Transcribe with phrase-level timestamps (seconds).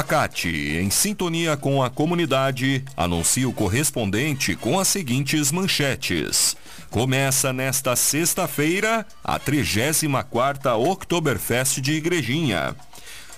[0.00, 6.56] Facate, em sintonia com a comunidade, anuncia o correspondente com as seguintes manchetes.
[6.88, 12.74] Começa nesta sexta-feira a 34ª Oktoberfest de Igrejinha.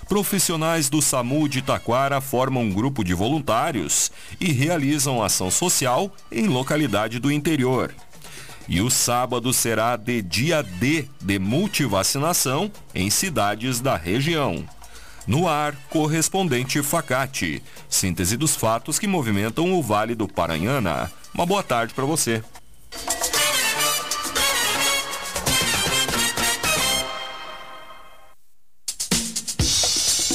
[0.07, 6.47] Profissionais do SAMU de Taquara formam um grupo de voluntários e realizam ação social em
[6.47, 7.93] localidade do interior.
[8.69, 14.65] E o sábado será de dia D de multivacinação em cidades da região.
[15.25, 17.63] No ar, correspondente Facate.
[17.89, 21.09] Síntese dos fatos que movimentam o Vale do Paranhana.
[21.33, 22.43] Uma boa tarde para você.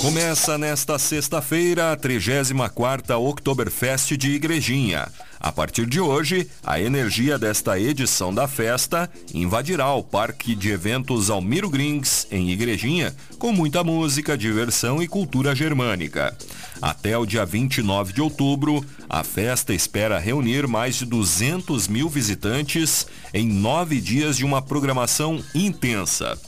[0.00, 5.08] Começa nesta sexta-feira a 34ª Oktoberfest de Igrejinha.
[5.40, 11.30] A partir de hoje, a energia desta edição da festa invadirá o Parque de Eventos
[11.30, 16.36] Almiro Grings, em Igrejinha, com muita música, diversão e cultura germânica.
[16.82, 23.06] Até o dia 29 de outubro, a festa espera reunir mais de 200 mil visitantes
[23.32, 26.38] em nove dias de uma programação intensa.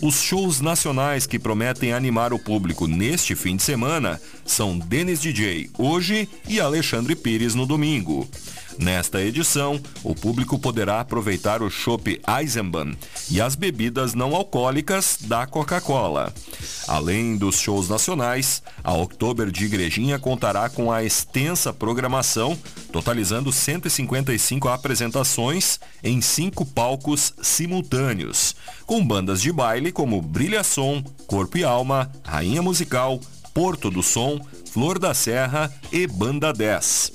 [0.00, 5.70] Os shows nacionais que prometem animar o público neste fim de semana são Denis DJ
[5.78, 8.28] hoje e Alexandre Pires no domingo.
[8.78, 12.94] Nesta edição, o público poderá aproveitar o chopp Eisenbahn
[13.30, 16.32] e as bebidas não alcoólicas da Coca-Cola.
[16.86, 22.56] Além dos shows nacionais, a Oktober de Igrejinha contará com a extensa programação,
[22.92, 31.56] totalizando 155 apresentações em cinco palcos simultâneos, com bandas de baile como Brilha Som, Corpo
[31.58, 33.20] e Alma, Rainha Musical,
[33.56, 34.38] Porto do Som,
[34.70, 37.10] Flor da Serra e Banda 10.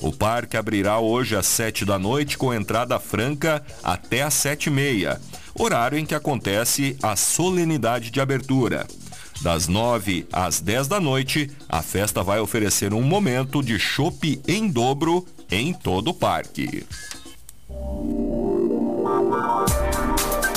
[0.00, 4.70] O parque abrirá hoje às 7 da noite com entrada franca até às 7 e
[4.70, 5.20] meia,
[5.56, 8.88] horário em que acontece a solenidade de abertura.
[9.40, 14.66] Das 9 às 10 da noite, a festa vai oferecer um momento de chopp em
[14.66, 16.84] dobro em todo o parque.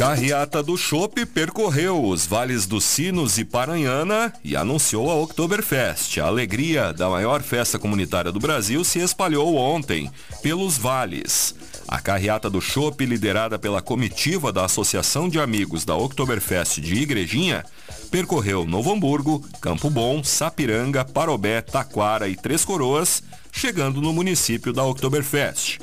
[0.00, 6.18] Carreata do Chopp percorreu os vales dos Sinos e Paranhana e anunciou a Oktoberfest.
[6.18, 11.54] A alegria da maior festa comunitária do Brasil se espalhou ontem pelos vales.
[11.86, 17.62] A carreata do Chopp, liderada pela comitiva da Associação de Amigos da Oktoberfest de Igrejinha,
[18.10, 23.22] percorreu Novo Hamburgo, Campo Bom, Sapiranga, Parobé, Taquara e Três Coroas,
[23.52, 25.78] chegando no município da Oktoberfest.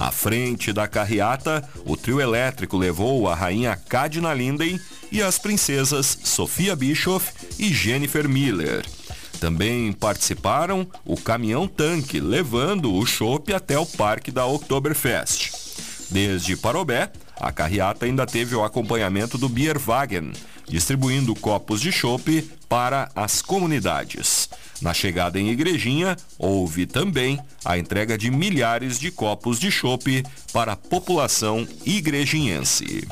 [0.00, 4.80] À frente da carreata, o trio elétrico levou a rainha Cadina Linden
[5.12, 8.82] e as princesas Sofia Bischoff e Jennifer Miller.
[9.38, 15.52] Também participaram o caminhão tanque, levando o chopp até o parque da Oktoberfest.
[16.10, 20.32] Desde Parobé, a carreata ainda teve o acompanhamento do Bierwagen,
[20.70, 24.48] distribuindo copos de chopp para as comunidades.
[24.80, 30.72] Na chegada em Igrejinha, houve também a entrega de milhares de copos de chope para
[30.72, 33.06] a população igrejinhense.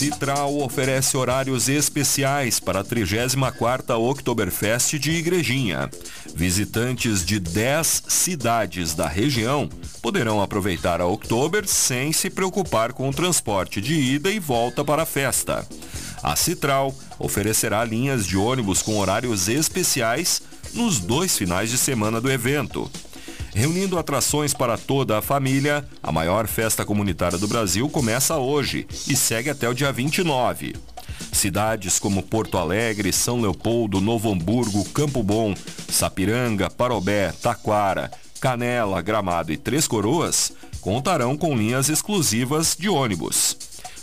[0.00, 5.90] Citral oferece horários especiais para a 34ª Oktoberfest de Igrejinha.
[6.34, 9.68] Visitantes de 10 cidades da região
[10.00, 15.02] poderão aproveitar a Oktober sem se preocupar com o transporte de ida e volta para
[15.02, 15.68] a festa.
[16.22, 20.40] A Citral oferecerá linhas de ônibus com horários especiais
[20.72, 22.90] nos dois finais de semana do evento.
[23.54, 29.16] Reunindo atrações para toda a família, a maior festa comunitária do Brasil começa hoje e
[29.16, 30.76] segue até o dia 29.
[31.32, 35.54] Cidades como Porto Alegre, São Leopoldo, Novo Hamburgo, Campo Bom,
[35.88, 38.10] Sapiranga, Parobé, Taquara,
[38.40, 43.56] Canela, Gramado e Três Coroas contarão com linhas exclusivas de ônibus.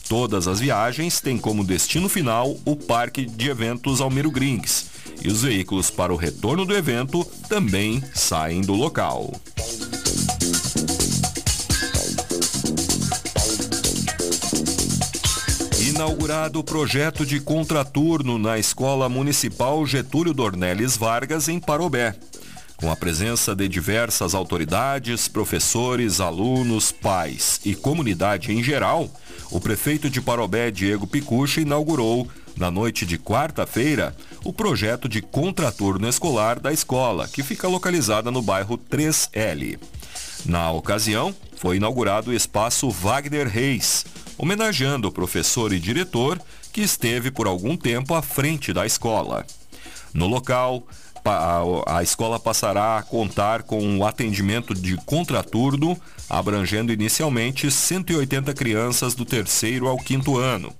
[0.07, 4.86] Todas as viagens têm como destino final o Parque de Eventos Almiro Grings,
[5.23, 9.31] e os veículos para o retorno do evento também saem do local.
[15.79, 22.15] Inaugurado o projeto de contraturno na Escola Municipal Getúlio Dornelles Vargas, em Parobé.
[22.77, 29.09] com a presença de diversas autoridades, professores, alunos, pais e comunidade em geral,
[29.49, 36.07] o prefeito de Parobé, Diego Picucha, inaugurou, na noite de quarta-feira, o projeto de contraturno
[36.07, 39.79] escolar da escola, que fica localizada no bairro 3L.
[40.45, 44.05] Na ocasião, foi inaugurado o espaço Wagner Reis,
[44.37, 49.45] homenageando o professor e diretor que esteve por algum tempo à frente da escola.
[50.13, 50.87] No local,
[51.29, 59.25] a, escola passará a contar com o atendimento de contraturno, abrangendo inicialmente 180 crianças do
[59.25, 60.73] terceiro ao quinto ano,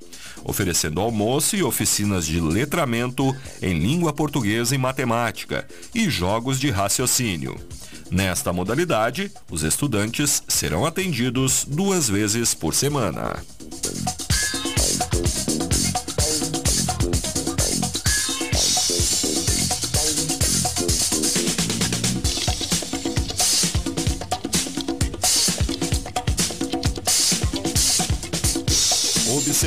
[0.44, 7.56] oferecendo almoço e oficinas de letramento em língua portuguesa e matemática e jogos de raciocínio.
[8.10, 13.36] Nesta modalidade, os estudantes serão atendidos duas vezes por semana.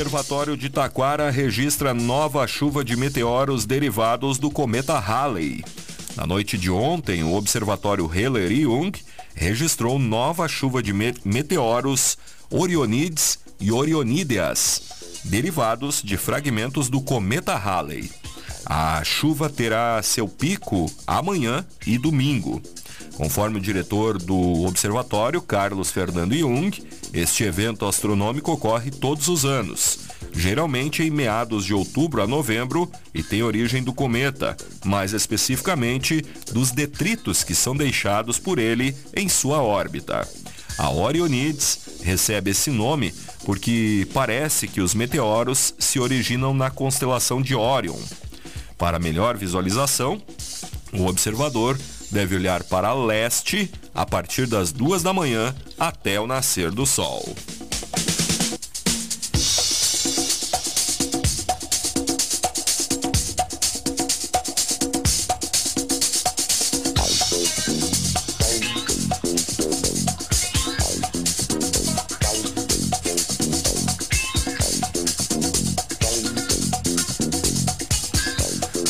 [0.01, 5.63] Observatório de Taquara registra nova chuva de meteoros derivados do cometa Halley.
[6.17, 8.93] Na noite de ontem, o Observatório Heller-Jung
[9.35, 12.17] registrou nova chuva de meteoros
[12.51, 18.11] Orionides e Orionídeas, derivados de fragmentos do cometa Halley.
[18.65, 22.63] A chuva terá seu pico amanhã e domingo.
[23.19, 26.71] Conforme o diretor do observatório, Carlos Fernando Jung,
[27.13, 30.01] este evento astronômico ocorre todos os anos,
[30.33, 36.71] geralmente em meados de outubro a novembro e tem origem do cometa, mais especificamente dos
[36.71, 40.27] detritos que são deixados por ele em sua órbita.
[40.79, 43.13] A Orionides recebe esse nome
[43.45, 47.99] porque parece que os meteoros se originam na constelação de Orion.
[48.79, 50.23] Para melhor visualização,
[50.93, 51.79] o observador
[52.11, 57.35] deve olhar para leste a partir das duas da manhã até o nascer do sol.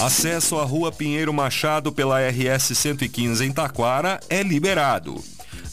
[0.00, 5.22] Acesso à Rua Pinheiro Machado pela RS 115 em Taquara é liberado.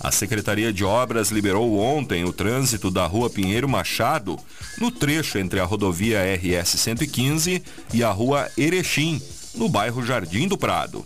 [0.01, 4.38] A Secretaria de Obras liberou ontem o trânsito da Rua Pinheiro Machado
[4.79, 7.63] no trecho entre a rodovia RS 115
[7.94, 9.21] e a Rua Erechim,
[9.56, 11.06] no bairro Jardim do Prado.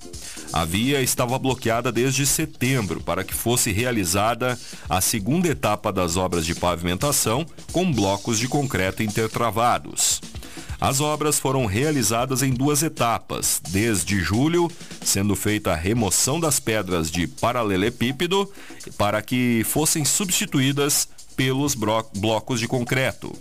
[0.51, 4.59] A via estava bloqueada desde setembro para que fosse realizada
[4.89, 10.20] a segunda etapa das obras de pavimentação com blocos de concreto intertravados.
[10.81, 14.67] As obras foram realizadas em duas etapas, desde julho,
[15.05, 18.51] sendo feita a remoção das pedras de paralelepípedo
[18.97, 23.31] para que fossem substituídas pelos blocos de concreto.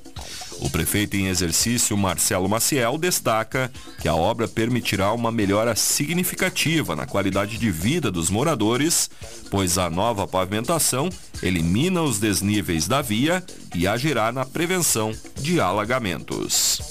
[0.61, 3.73] O prefeito em exercício, Marcelo Maciel, destaca
[4.03, 9.09] que a obra permitirá uma melhora significativa na qualidade de vida dos moradores,
[9.51, 11.09] pois a nova pavimentação
[11.43, 13.43] elimina os desníveis da via
[13.75, 16.90] e agirá na prevenção de alagamentos.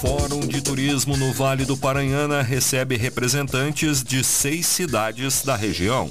[0.00, 6.10] Fórum de Turismo no Vale do Paranhana recebe representantes de seis cidades da região.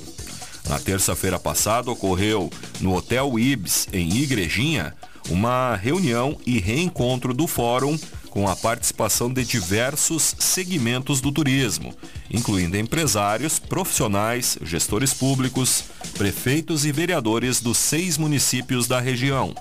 [0.67, 2.49] Na terça-feira passada ocorreu
[2.81, 4.93] no Hotel Ibis, em Igrejinha,
[5.29, 7.97] uma reunião e reencontro do fórum
[8.29, 11.95] com a participação de diversos segmentos do turismo,
[12.29, 15.85] incluindo empresários, profissionais, gestores públicos,
[16.17, 19.55] prefeitos e vereadores dos seis municípios da região.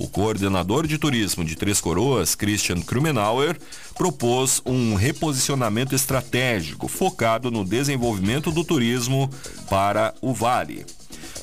[0.00, 3.58] O coordenador de turismo de Três Coroas, Christian Krumenauer,
[3.94, 9.30] propôs um reposicionamento estratégico focado no desenvolvimento do turismo
[9.68, 10.86] para o Vale.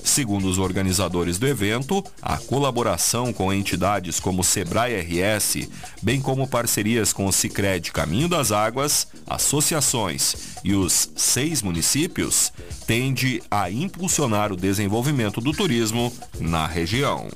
[0.04, 5.70] Segundo os organizadores do evento, a colaboração com entidades como Sebrae RS,
[6.02, 12.52] bem como parcerias com o Sicredi Caminho das Águas, associações e os seis municípios,
[12.88, 17.28] tende a impulsionar o desenvolvimento do turismo na região.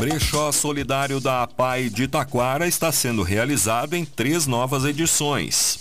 [0.00, 5.78] Brechó Solidário da APAI de Taquara está sendo realizado em três novas edições.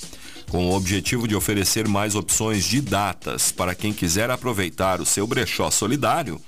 [0.50, 5.26] Com o objetivo de oferecer mais opções de datas para quem quiser aproveitar o seu
[5.26, 6.42] brechó solidário,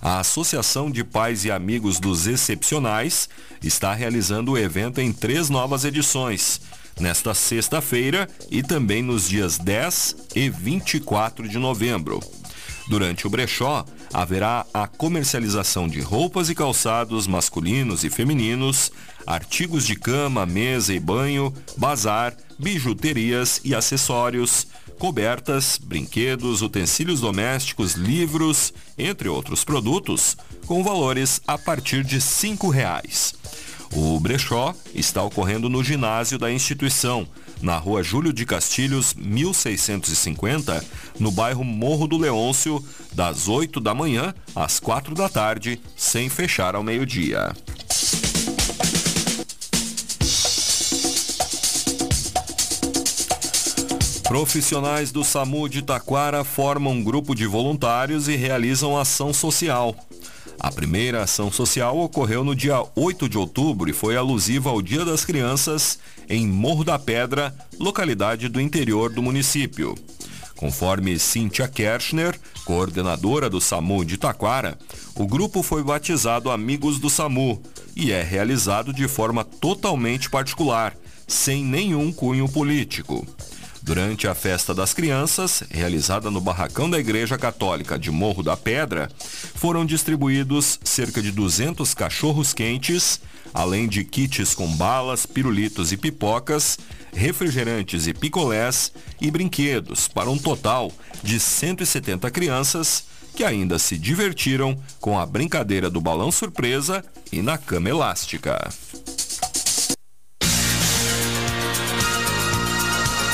[0.00, 3.28] a Associação de Pais e Amigos dos Excepcionais
[3.60, 6.60] está realizando o evento em três novas edições,
[7.00, 12.20] nesta sexta-feira e também nos dias 10 e 24 de novembro.
[12.88, 18.92] Durante o brechó, haverá a comercialização de roupas e calçados masculinos e femininos,
[19.26, 28.72] artigos de cama, mesa e banho, bazar, bijuterias e acessórios, cobertas, brinquedos, utensílios domésticos, livros,
[28.96, 33.34] entre outros produtos, com valores a partir de 5 reais.
[33.94, 37.26] O brechó está ocorrendo no ginásio da instituição,
[37.62, 40.84] na rua Júlio de Castilhos, 1650,
[41.18, 46.74] no bairro Morro do Leôncio, das 8 da manhã às 4 da tarde, sem fechar
[46.74, 47.52] ao meio-dia.
[54.28, 59.94] Profissionais do SAMU de Taquara formam um grupo de voluntários e realizam ação social.
[60.58, 65.04] A primeira ação social ocorreu no dia 8 de outubro e foi alusiva ao Dia
[65.04, 65.98] das Crianças
[66.28, 69.94] em Morro da Pedra, localidade do interior do município.
[70.56, 74.78] Conforme Cíntia Kershner, coordenadora do SAMU de Taquara,
[75.14, 77.62] o grupo foi batizado Amigos do SAMU
[77.94, 80.96] e é realizado de forma totalmente particular,
[81.28, 83.26] sem nenhum cunho político.
[83.86, 89.08] Durante a Festa das Crianças, realizada no barracão da Igreja Católica de Morro da Pedra,
[89.54, 93.20] foram distribuídos cerca de 200 cachorros quentes,
[93.54, 96.76] além de kits com balas, pirulitos e pipocas,
[97.14, 98.90] refrigerantes e picolés
[99.20, 100.90] e brinquedos para um total
[101.22, 103.04] de 170 crianças
[103.36, 108.68] que ainda se divertiram com a brincadeira do balão surpresa e na cama elástica.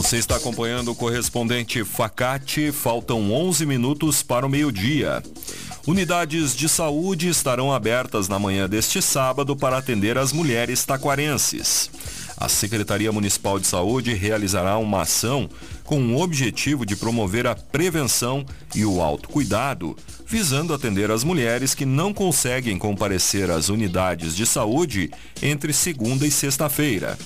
[0.06, 2.72] Você está acompanhando o correspondente Facate.
[2.72, 5.24] Faltam 11 minutos para o meio-dia.
[5.88, 11.90] Unidades de saúde estarão abertas na manhã deste sábado para atender as mulheres taquarenses.
[12.38, 15.50] A Secretaria Municipal de Saúde realizará uma ação
[15.84, 18.46] com o objetivo de promover a prevenção
[18.76, 19.98] e o autocuidado,
[20.28, 25.10] visando atender as mulheres que não conseguem comparecer às unidades de saúde
[25.42, 27.18] entre segunda e sexta-feira.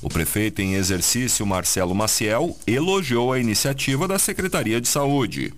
[0.00, 5.52] O prefeito em exercício, Marcelo Maciel, elogiou a iniciativa da Secretaria de Saúde.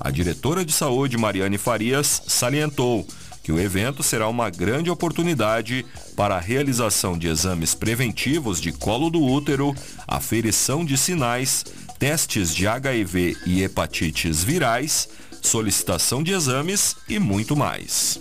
[0.00, 3.06] A diretora de saúde, Mariane Farias, salientou
[3.42, 5.84] que o evento será uma grande oportunidade
[6.16, 9.74] para a realização de exames preventivos de colo do útero,
[10.06, 11.64] aferição de sinais,
[11.98, 15.08] testes de HIV e hepatites virais,
[15.42, 18.20] solicitação de exames e muito mais.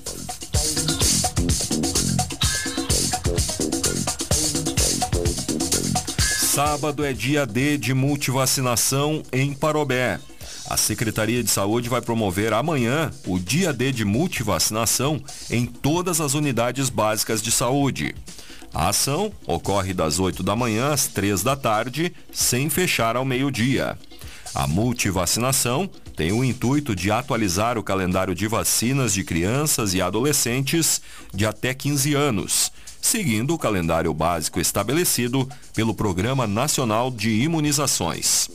[6.62, 10.20] Sábado é dia D de multivacinação em Parobé.
[10.70, 16.34] A Secretaria de Saúde vai promover amanhã o dia D de multivacinação em todas as
[16.34, 18.14] unidades básicas de saúde.
[18.74, 23.98] A ação ocorre das 8 da manhã às 3 da tarde, sem fechar ao meio-dia.
[24.54, 31.02] A multivacinação tem o intuito de atualizar o calendário de vacinas de crianças e adolescentes
[31.34, 32.70] de até 15 anos
[33.02, 38.50] seguindo o calendário básico estabelecido pelo Programa Nacional de Imunizações.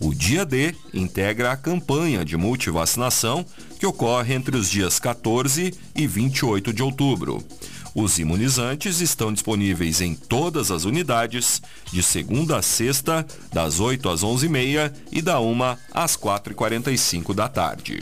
[0.00, 3.46] O dia D integra a campanha de multivacinação
[3.78, 7.44] que ocorre entre os dias 14 e 28 de outubro.
[7.94, 11.60] Os imunizantes estão disponíveis em todas as unidades,
[11.92, 18.00] de segunda a sexta, das 8 às 11h30 e da 1 às 4h45 da tarde.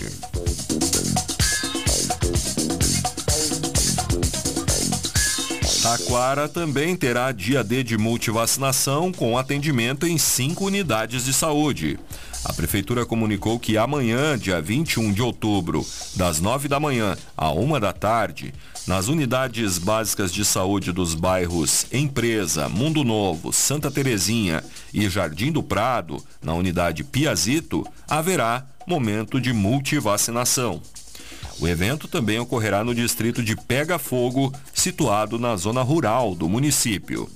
[5.90, 11.99] Taquara também terá dia D de multivacinação com atendimento em cinco unidades de saúde.
[12.44, 17.80] A Prefeitura comunicou que amanhã, dia 21 de outubro, das 9 da manhã à 1
[17.80, 18.54] da tarde,
[18.87, 24.62] nas unidades básicas de saúde dos bairros Empresa, Mundo Novo, Santa Terezinha
[24.94, 30.80] e Jardim do Prado, na unidade Piazito, haverá momento de multivacinação.
[31.61, 37.29] O evento também ocorrerá no distrito de Pega Fogo, situado na zona rural do município.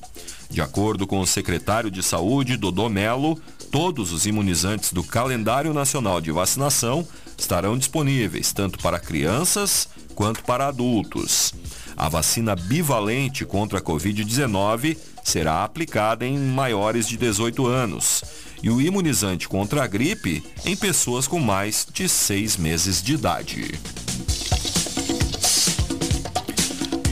[0.49, 3.38] De acordo com o secretário de Saúde, Dodô Melo,
[3.71, 10.69] todos os imunizantes do Calendário Nacional de Vacinação estarão disponíveis tanto para crianças quanto para
[10.69, 11.52] adultos.
[11.97, 18.23] A vacina bivalente contra a Covid-19 será aplicada em maiores de 18 anos
[18.62, 23.78] e o imunizante contra a gripe em pessoas com mais de seis meses de idade.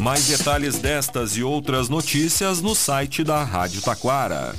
[0.02, 4.52] Mais detalhes destas e outras notícias no site da Rádio Taquara.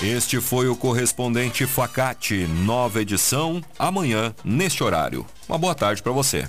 [0.00, 5.26] Este foi o correspondente Facate, nova edição, amanhã, neste horário.
[5.48, 6.48] Uma boa tarde para você.